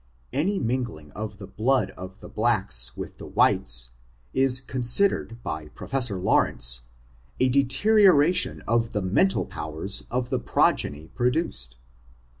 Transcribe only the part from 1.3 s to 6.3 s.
the blood of the blacks with the whites, is considered by Professor